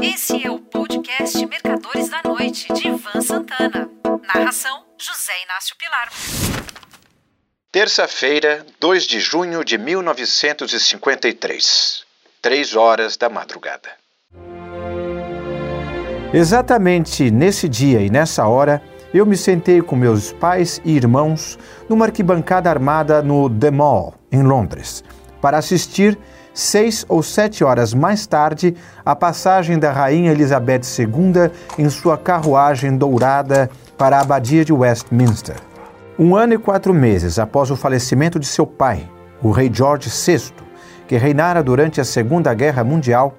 Esse 0.00 0.46
é 0.46 0.50
o 0.50 0.58
podcast 0.58 1.44
Mercadores 1.46 2.08
da 2.08 2.22
Noite, 2.24 2.72
de 2.72 2.88
Ivan 2.88 3.20
Santana. 3.20 3.90
Narração: 4.26 4.82
José 4.98 5.34
Inácio 5.44 5.76
Pilar. 5.76 6.10
Terça-feira, 7.70 8.66
2 8.80 9.06
de 9.06 9.20
junho 9.20 9.62
de 9.64 9.78
1953. 9.78 12.04
Três 12.42 12.74
horas 12.76 13.16
da 13.16 13.28
madrugada. 13.28 13.88
Exatamente 16.32 17.30
nesse 17.30 17.68
dia 17.68 18.00
e 18.00 18.10
nessa 18.10 18.44
hora, 18.46 18.82
eu 19.14 19.24
me 19.24 19.36
sentei 19.36 19.80
com 19.80 19.94
meus 19.96 20.32
pais 20.32 20.80
e 20.84 20.96
irmãos 20.96 21.56
numa 21.88 22.06
arquibancada 22.06 22.68
armada 22.68 23.22
no 23.22 23.48
The 23.48 23.70
Mall, 23.70 24.16
em 24.30 24.42
Londres, 24.42 25.02
para 25.40 25.56
assistir 25.58 26.18
seis 26.56 27.04
ou 27.06 27.22
sete 27.22 27.62
horas 27.62 27.92
mais 27.92 28.26
tarde, 28.26 28.74
a 29.04 29.14
passagem 29.14 29.78
da 29.78 29.92
Rainha 29.92 30.32
Elizabeth 30.32 30.80
II 30.98 31.50
em 31.78 31.90
sua 31.90 32.16
carruagem 32.16 32.96
dourada 32.96 33.68
para 33.98 34.16
a 34.16 34.22
Abadia 34.22 34.64
de 34.64 34.72
Westminster. 34.72 35.56
Um 36.18 36.34
ano 36.34 36.54
e 36.54 36.58
quatro 36.58 36.94
meses 36.94 37.38
após 37.38 37.70
o 37.70 37.76
falecimento 37.76 38.40
de 38.40 38.46
seu 38.46 38.66
pai, 38.66 39.06
o 39.42 39.50
rei 39.50 39.70
George 39.70 40.08
VI, 40.08 40.50
que 41.06 41.18
reinara 41.18 41.62
durante 41.62 42.00
a 42.00 42.04
Segunda 42.04 42.54
Guerra 42.54 42.82
Mundial, 42.82 43.34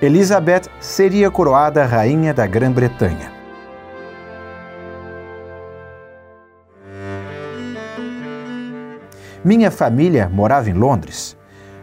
Elizabeth 0.00 0.62
seria 0.80 1.30
coroada 1.30 1.84
Rainha 1.84 2.32
da 2.32 2.46
Grã-Bretanha. 2.46 3.30
Minha 9.44 9.70
família 9.70 10.26
morava 10.32 10.70
em 10.70 10.72
Londres 10.72 11.36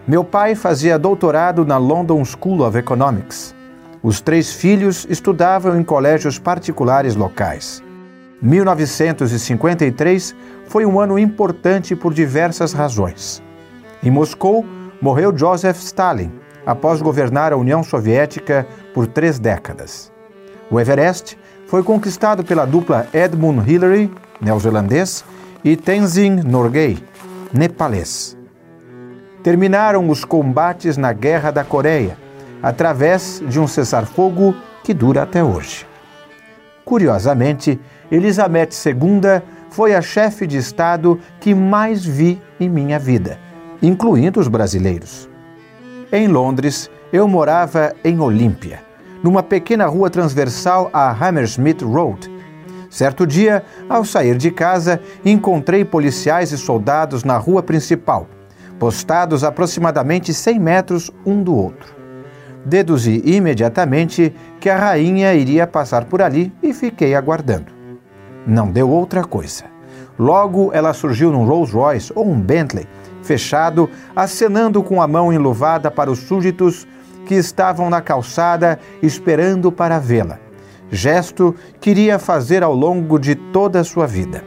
meu 0.10 0.24
pai 0.24 0.56
fazia 0.56 0.98
doutorado 0.98 1.64
na 1.64 1.78
London 1.78 2.26
School 2.26 2.64
of 2.64 2.76
Economics. 2.76 3.54
Os 4.02 4.20
três 4.20 4.52
filhos 4.52 5.06
estudavam 5.08 5.80
em 5.80 5.84
colégios 5.84 6.40
particulares 6.40 7.16
locais. 7.16 7.84
1953 8.42 10.36
foi 10.68 10.84
um 10.84 11.00
ano 11.00 11.20
importante 11.20 11.96
por 11.96 12.12
diversas 12.12 12.74
razões. 12.74 13.40
Em 14.02 14.10
Moscou, 14.10 14.66
morreu 15.00 15.32
Joseph 15.38 15.78
Stalin, 15.78 16.32
após 16.66 17.04
governar 17.04 17.54
a 17.54 17.58
União 17.58 17.84
Soviética 17.84 18.66
por 18.96 19.06
três 19.06 19.38
décadas. 19.38 20.12
O 20.72 20.80
Everest 20.80 21.38
foi 21.68 21.84
conquistado 21.84 22.44
pela 22.44 22.66
dupla 22.66 23.06
Edmund 23.14 23.72
Hillary, 23.72 24.12
neozelandês, 24.42 25.24
e 25.64 25.76
Tenzin 25.76 26.42
Norgay, 26.48 26.98
nepalês 27.54 28.39
terminaram 29.44 30.10
os 30.10 30.26
combates 30.26 30.98
na 30.98 31.14
Guerra 31.14 31.52
da 31.52 31.64
Coreia, 31.64 32.18
através 32.62 33.42
de 33.48 33.60
um 33.60 33.68
cessar-fogo 33.68 34.56
que 34.84 34.94
dura 34.94 35.24
até 35.24 35.44
hoje. 35.44 35.88
Curiosamente, 36.84 37.80
Elizabeth 38.12 38.70
II 38.86 39.42
foi 39.70 39.94
a 39.94 40.02
chefe 40.02 40.48
de 40.48 40.58
Estado 40.58 41.20
que 41.40 41.54
mais 41.54 42.04
vi 42.04 42.42
em 42.60 42.68
minha 42.68 42.98
vida, 42.98 43.40
incluindo 43.82 44.40
os 44.40 44.48
brasileiros. 44.48 45.30
Em 46.12 46.28
Londres, 46.28 46.90
eu 47.14 47.28
morava 47.28 47.94
em 48.04 48.20
Olímpia, 48.20 48.82
numa 49.24 49.44
pequena 49.44 49.86
rua 49.86 50.10
transversal 50.10 50.90
a 50.92 51.12
Hammersmith 51.12 51.84
Road. 51.84 52.30
Certo 52.90 53.28
dia, 53.28 53.64
ao 53.88 54.04
sair 54.04 54.36
de 54.36 54.50
casa, 54.50 55.00
encontrei 55.24 55.86
policiais 55.86 56.52
e 56.52 56.58
soldados 56.58 57.24
na 57.24 57.38
rua 57.38 57.62
principal 57.62 58.28
postados 58.80 59.44
aproximadamente 59.44 60.34
100 60.34 60.60
metros 60.60 61.12
um 61.26 61.44
do 61.44 61.54
outro. 61.54 61.94
Deduzi 62.66 63.22
imediatamente 63.26 64.34
que 64.60 64.70
a 64.70 64.78
rainha 64.78 65.34
iria 65.34 65.68
passar 65.68 66.06
por 66.06 66.22
ali 66.22 66.52
e 66.64 66.74
fiquei 66.74 67.14
aguardando. 67.14 67.72
Não 68.48 68.72
deu 68.72 68.90
outra 68.90 69.24
coisa. 69.24 69.66
Logo 70.18 70.72
ela 70.74 70.94
surgiu 70.94 71.32
num 71.32 71.46
Rolls 71.46 71.74
Royce 71.74 72.12
ou 72.16 72.28
um 72.28 72.40
Bentley, 72.40 72.88
fechado, 73.22 73.90
acenando 74.16 74.82
com 74.84 75.02
a 75.02 75.08
mão 75.08 75.32
enluvada 75.32 75.92
para 75.92 76.12
os 76.12 76.20
súditos 76.20 76.88
que 77.26 77.36
estavam 77.36 77.90
na 77.90 78.02
calçada 78.02 78.80
esperando 79.02 79.72
para 79.72 80.00
vê-la. 80.00 80.40
Gesto 80.92 81.56
que 81.80 81.92
iria 81.92 82.18
fazer 82.18 82.64
ao 82.64 82.74
longo 82.74 83.20
de 83.20 83.36
toda 83.36 83.80
a 83.80 83.84
sua 83.84 84.08
vida. 84.08 84.44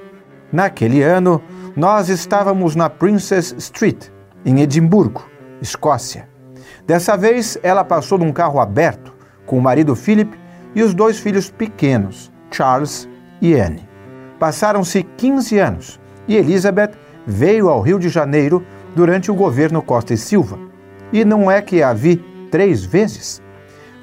Naquele 0.53 1.03
ano, 1.03 1.41
nós 1.77 2.09
estávamos 2.09 2.75
na 2.75 2.91
Princess 2.91 3.55
Street, 3.56 4.09
em 4.45 4.61
Edimburgo, 4.61 5.25
Escócia. 5.61 6.29
Dessa 6.87 7.17
vez, 7.17 7.59
ela 7.63 7.85
passou 7.85 8.19
num 8.19 8.33
carro 8.33 8.61
aberto 8.61 9.15
com 9.47 9.59
o 9.59 9.63
marido 9.63 9.95
Philip 9.95 10.39
e 10.75 10.83
os 10.83 10.95
dois 10.95 11.19
filhos 11.19 11.51
pequenos, 11.51 12.33
Charles 12.51 13.09
e 13.41 13.55
Anne. 13.55 13.89
Passaram-se 14.39 15.03
15 15.03 15.59
anos 15.59 16.01
e 16.27 16.37
Elizabeth 16.37 16.93
veio 17.27 17.69
ao 17.69 17.81
Rio 17.81 17.99
de 17.99 18.09
Janeiro 18.09 18.65
durante 18.95 19.31
o 19.31 19.35
governo 19.35 19.83
Costa 19.83 20.15
e 20.15 20.17
Silva. 20.17 20.59
E 21.13 21.25
não 21.25 21.51
é 21.51 21.61
que 21.63 21.83
a 21.83 21.93
vi 21.93 22.17
três 22.51 22.85
vezes? 22.85 23.41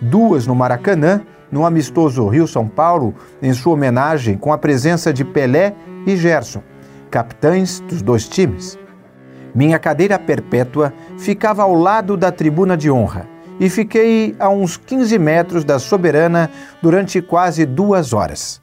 Duas 0.02 0.48
no 0.48 0.56
Maracanã, 0.56 1.22
no 1.52 1.66
amistoso 1.66 2.28
Rio-São 2.28 2.68
Paulo, 2.68 3.16
em 3.42 3.54
sua 3.54 3.74
homenagem 3.74 4.38
com 4.38 4.54
a 4.54 4.58
presença 4.58 5.12
de 5.12 5.26
Pelé 5.26 5.74
e 6.06 6.16
Gerson, 6.16 6.62
capitães 7.10 7.80
dos 7.82 8.02
dois 8.02 8.28
times. 8.28 8.78
Minha 9.54 9.80
cadeira 9.80 10.20
perpétua 10.20 10.94
ficava 11.18 11.64
ao 11.64 11.74
lado 11.74 12.16
da 12.16 12.32
tribuna 12.32 12.78
de 12.78 12.90
honra 12.90 13.28
e 13.60 13.70
fiquei 13.70 14.36
a 14.40 14.50
uns 14.50 14.78
15 14.78 15.20
metros 15.20 15.64
da 15.64 15.80
soberana 15.80 16.50
durante 16.82 17.22
quase 17.22 17.66
duas 17.66 18.14
horas. 18.14 18.62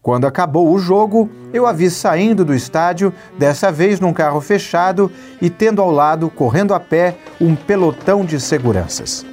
Quando 0.00 0.26
acabou 0.26 0.72
o 0.72 0.78
jogo, 0.78 1.28
eu 1.52 1.66
a 1.66 1.72
vi 1.72 1.90
saindo 1.90 2.44
do 2.44 2.54
estádio, 2.54 3.12
dessa 3.36 3.70
vez 3.70 4.00
num 4.00 4.12
carro 4.12 4.40
fechado 4.40 5.10
e 5.42 5.50
tendo 5.50 5.82
ao 5.82 5.90
lado, 5.90 6.30
correndo 6.30 6.72
a 6.72 6.80
pé, 6.80 7.16
um 7.38 7.54
pelotão 7.54 8.24
de 8.24 8.40
seguranças. 8.40 9.26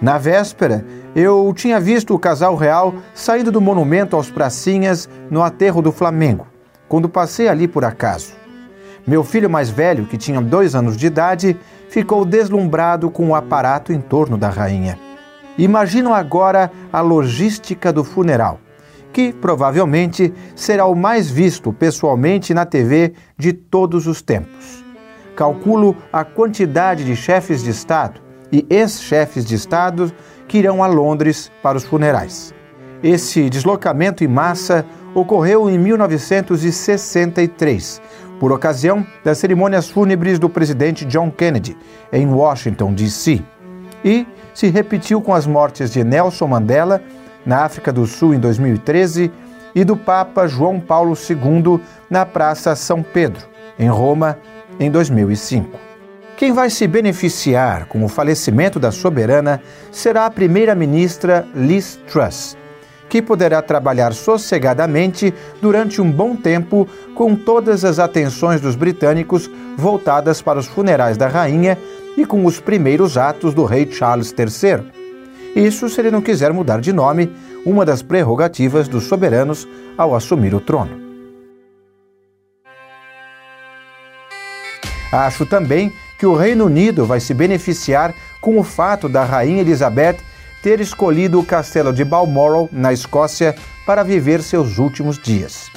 Na 0.00 0.16
véspera, 0.16 0.84
eu 1.16 1.52
tinha 1.56 1.80
visto 1.80 2.14
o 2.14 2.18
casal 2.18 2.54
real 2.54 2.94
saindo 3.12 3.50
do 3.50 3.60
monumento 3.60 4.14
aos 4.14 4.30
pracinhas 4.30 5.08
no 5.28 5.42
aterro 5.42 5.82
do 5.82 5.90
Flamengo, 5.90 6.46
quando 6.88 7.08
passei 7.08 7.48
ali 7.48 7.66
por 7.66 7.84
acaso. 7.84 8.37
Meu 9.08 9.24
filho 9.24 9.48
mais 9.48 9.70
velho, 9.70 10.04
que 10.04 10.18
tinha 10.18 10.38
dois 10.38 10.74
anos 10.74 10.94
de 10.94 11.06
idade, 11.06 11.56
ficou 11.88 12.26
deslumbrado 12.26 13.10
com 13.10 13.30
o 13.30 13.34
aparato 13.34 13.90
em 13.90 14.02
torno 14.02 14.36
da 14.36 14.50
rainha. 14.50 14.98
Imagino 15.56 16.12
agora 16.12 16.70
a 16.92 17.00
logística 17.00 17.90
do 17.90 18.04
funeral, 18.04 18.60
que 19.10 19.32
provavelmente 19.32 20.30
será 20.54 20.84
o 20.84 20.94
mais 20.94 21.30
visto 21.30 21.72
pessoalmente 21.72 22.52
na 22.52 22.66
TV 22.66 23.14
de 23.38 23.54
todos 23.54 24.06
os 24.06 24.20
tempos. 24.20 24.84
Calculo 25.34 25.96
a 26.12 26.22
quantidade 26.22 27.02
de 27.02 27.16
chefes 27.16 27.62
de 27.62 27.70
Estado 27.70 28.20
e 28.52 28.66
ex-chefes 28.68 29.46
de 29.46 29.54
Estado 29.54 30.12
que 30.46 30.58
irão 30.58 30.84
a 30.84 30.86
Londres 30.86 31.50
para 31.62 31.78
os 31.78 31.84
funerais. 31.84 32.52
Esse 33.02 33.48
deslocamento 33.48 34.22
em 34.22 34.28
massa 34.28 34.84
ocorreu 35.14 35.70
em 35.70 35.78
1963, 35.78 38.02
por 38.38 38.52
ocasião 38.52 39.06
das 39.24 39.38
cerimônias 39.38 39.88
fúnebres 39.88 40.38
do 40.38 40.48
presidente 40.48 41.04
John 41.04 41.30
Kennedy, 41.30 41.76
em 42.12 42.26
Washington, 42.26 42.92
D.C., 42.92 43.42
e 44.04 44.26
se 44.54 44.68
repetiu 44.68 45.20
com 45.20 45.34
as 45.34 45.46
mortes 45.46 45.90
de 45.90 46.04
Nelson 46.04 46.46
Mandela, 46.46 47.02
na 47.44 47.64
África 47.64 47.92
do 47.92 48.06
Sul, 48.06 48.34
em 48.34 48.38
2013, 48.38 49.30
e 49.74 49.84
do 49.84 49.96
Papa 49.96 50.46
João 50.46 50.80
Paulo 50.80 51.14
II, 51.14 51.80
na 52.08 52.24
Praça 52.24 52.74
São 52.76 53.02
Pedro, 53.02 53.46
em 53.78 53.88
Roma, 53.88 54.38
em 54.78 54.90
2005. 54.90 55.78
Quem 56.36 56.52
vai 56.52 56.70
se 56.70 56.86
beneficiar 56.86 57.86
com 57.86 58.04
o 58.04 58.08
falecimento 58.08 58.78
da 58.78 58.92
soberana 58.92 59.60
será 59.90 60.26
a 60.26 60.30
primeira-ministra 60.30 61.44
Liz 61.54 61.98
Truss 62.06 62.56
que 63.08 63.22
poderá 63.22 63.62
trabalhar 63.62 64.12
sossegadamente 64.12 65.32
durante 65.60 66.00
um 66.00 66.10
bom 66.10 66.36
tempo 66.36 66.86
com 67.14 67.34
todas 67.34 67.84
as 67.84 67.98
atenções 67.98 68.60
dos 68.60 68.76
britânicos 68.76 69.50
voltadas 69.76 70.42
para 70.42 70.58
os 70.58 70.66
funerais 70.66 71.16
da 71.16 71.28
rainha 71.28 71.78
e 72.16 72.26
com 72.26 72.44
os 72.44 72.60
primeiros 72.60 73.16
atos 73.16 73.54
do 73.54 73.64
rei 73.64 73.90
Charles 73.90 74.34
III. 74.36 74.84
Isso 75.54 75.88
se 75.88 76.00
ele 76.00 76.10
não 76.10 76.20
quiser 76.20 76.52
mudar 76.52 76.80
de 76.80 76.92
nome, 76.92 77.32
uma 77.64 77.84
das 77.84 78.02
prerrogativas 78.02 78.88
dos 78.88 79.04
soberanos 79.04 79.66
ao 79.96 80.14
assumir 80.14 80.54
o 80.54 80.60
trono. 80.60 81.08
Acho 85.10 85.46
também 85.46 85.92
que 86.18 86.26
o 86.26 86.34
Reino 86.34 86.66
Unido 86.66 87.06
vai 87.06 87.20
se 87.20 87.32
beneficiar 87.32 88.14
com 88.40 88.58
o 88.58 88.64
fato 88.64 89.08
da 89.08 89.24
Rainha 89.24 89.60
Elizabeth 89.60 90.18
ter 90.62 90.80
escolhido 90.80 91.38
o 91.38 91.44
castelo 91.44 91.92
de 91.92 92.04
Balmoral, 92.04 92.68
na 92.72 92.92
Escócia, 92.92 93.54
para 93.86 94.02
viver 94.02 94.42
seus 94.42 94.78
últimos 94.78 95.18
dias. 95.18 95.70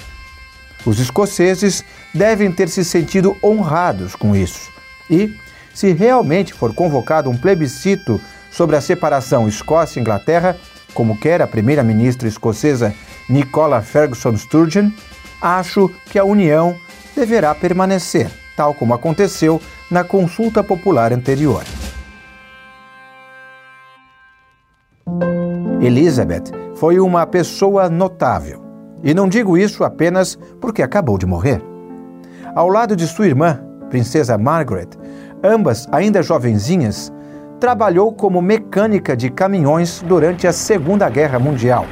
Os 0.85 0.99
escoceses 0.99 1.83
devem 2.13 2.51
ter 2.51 2.67
se 2.69 2.83
sentido 2.83 3.37
honrados 3.43 4.15
com 4.15 4.35
isso. 4.35 4.71
E, 5.09 5.35
se 5.73 5.93
realmente 5.93 6.53
for 6.53 6.73
convocado 6.73 7.29
um 7.29 7.37
plebiscito 7.37 8.19
sobre 8.51 8.75
a 8.75 8.81
separação 8.81 9.47
Escócia-Inglaterra, 9.47 10.57
como 10.93 11.17
quer 11.17 11.41
a 11.41 11.47
primeira-ministra 11.47 12.27
escocesa 12.27 12.93
Nicola 13.29 13.81
Ferguson 13.81 14.35
Sturgeon, 14.35 14.89
acho 15.41 15.89
que 16.07 16.19
a 16.19 16.25
união 16.25 16.75
deverá 17.15 17.55
permanecer, 17.55 18.29
tal 18.55 18.73
como 18.73 18.93
aconteceu 18.93 19.61
na 19.89 20.03
consulta 20.03 20.63
popular 20.63 21.13
anterior. 21.13 21.63
Elizabeth 25.81 26.43
foi 26.75 26.99
uma 26.99 27.25
pessoa 27.25 27.89
notável. 27.89 28.61
E 29.03 29.15
não 29.15 29.27
digo 29.27 29.57
isso 29.57 29.83
apenas 29.83 30.37
porque 30.59 30.83
acabou 30.83 31.17
de 31.17 31.25
morrer. 31.25 31.59
Ao 32.53 32.69
lado 32.69 32.95
de 32.95 33.07
sua 33.07 33.25
irmã, 33.25 33.59
Princesa 33.89 34.37
Margaret, 34.37 34.89
ambas 35.43 35.87
ainda 35.91 36.21
jovenzinhas, 36.21 37.11
trabalhou 37.59 38.13
como 38.13 38.43
mecânica 38.43 39.17
de 39.17 39.31
caminhões 39.31 40.03
durante 40.07 40.45
a 40.45 40.53
Segunda 40.53 41.09
Guerra 41.09 41.39
Mundial. 41.39 41.87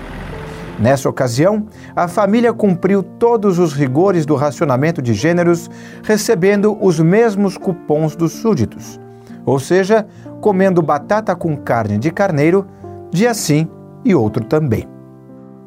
Nessa 0.78 1.10
ocasião, 1.10 1.66
a 1.96 2.08
família 2.08 2.54
cumpriu 2.54 3.02
todos 3.02 3.58
os 3.58 3.74
rigores 3.74 4.24
do 4.24 4.36
racionamento 4.36 5.02
de 5.02 5.16
gêneros, 5.16 5.68
recebendo 6.04 6.78
os 6.80 7.00
mesmos 7.00 7.58
cupons 7.58 8.16
dos 8.16 8.34
súditos, 8.34 9.00
ou 9.46 9.60
seja, 9.60 10.06
comendo 10.40 10.80
batata 10.82 11.36
com 11.36 11.58
carne 11.58 11.98
de 11.98 12.12
carneiro, 12.12 12.68
dia 13.12 13.34
sim 13.34 13.68
e 14.04 14.16
outro 14.16 14.44
também. 14.44 14.88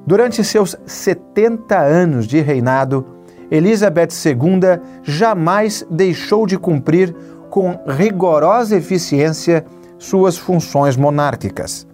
Durante 0.07 0.43
seus 0.43 0.77
70 0.85 1.79
anos 1.79 2.27
de 2.27 2.41
reinado, 2.41 3.07
Elizabeth 3.51 4.09
II 4.25 4.81
jamais 5.03 5.87
deixou 5.91 6.47
de 6.47 6.59
cumprir 6.59 7.15
com 7.51 7.79
rigorosa 7.87 8.77
eficiência 8.77 9.65
suas 9.99 10.37
funções 10.39 10.97
monárquicas. 10.97 11.87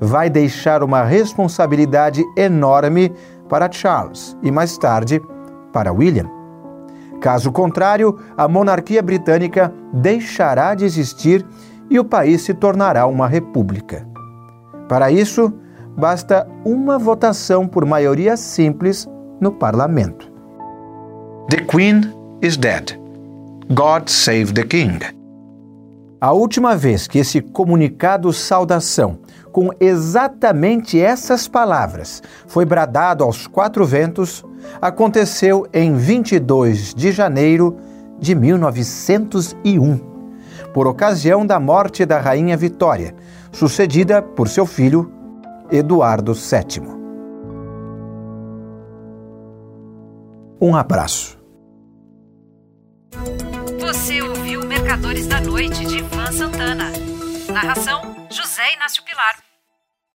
Vai 0.00 0.28
deixar 0.28 0.82
uma 0.82 1.04
responsabilidade 1.04 2.22
enorme 2.36 3.12
para 3.48 3.70
Charles 3.70 4.36
e 4.42 4.50
mais 4.50 4.76
tarde 4.76 5.22
para 5.72 5.92
William. 5.92 6.28
Caso 7.20 7.50
contrário, 7.50 8.18
a 8.36 8.46
monarquia 8.46 9.02
britânica 9.02 9.72
deixará 9.92 10.74
de 10.74 10.84
existir 10.84 11.46
e 11.88 11.98
o 11.98 12.04
país 12.04 12.42
se 12.42 12.52
tornará 12.52 13.06
uma 13.06 13.26
república. 13.26 14.06
Para 14.88 15.10
isso, 15.10 15.52
basta 15.96 16.46
uma 16.64 16.98
votação 16.98 17.66
por 17.66 17.84
maioria 17.86 18.36
simples 18.36 19.08
no 19.40 19.52
parlamento. 19.52 20.30
The 21.48 21.64
Queen 21.64 22.12
is 22.42 22.56
dead. 22.56 22.98
God 23.72 24.08
save 24.08 24.52
the 24.52 24.64
King. 24.64 25.00
A 26.20 26.32
última 26.32 26.76
vez 26.76 27.06
que 27.06 27.18
esse 27.18 27.40
comunicado 27.40 28.32
saudação, 28.32 29.18
com 29.52 29.70
exatamente 29.78 31.00
essas 31.00 31.46
palavras, 31.46 32.22
foi 32.46 32.64
bradado 32.64 33.22
aos 33.22 33.46
quatro 33.46 33.84
ventos, 33.84 34.44
aconteceu 34.80 35.66
em 35.72 35.94
22 35.94 36.94
de 36.94 37.12
janeiro 37.12 37.76
de 38.18 38.34
1901, 38.34 40.00
por 40.72 40.86
ocasião 40.86 41.46
da 41.46 41.60
morte 41.60 42.04
da 42.04 42.18
Rainha 42.18 42.56
Vitória, 42.56 43.14
sucedida 43.52 44.20
por 44.20 44.48
seu 44.48 44.66
filho 44.66 45.12
Eduardo 45.70 46.32
VII. 46.32 46.96
Um 50.60 50.74
abraço. 50.74 51.38
Você 53.80 54.22
ouviu 54.22 54.64
Mercadores 54.66 55.26
da 55.26 55.40
Noite 55.40 55.84
de 55.84 55.98
Ivan 55.98 56.32
Santana. 56.32 56.90
Narração: 57.52 58.02
José 58.30 58.74
Inácio 58.74 59.02
Pilar. 59.04 59.45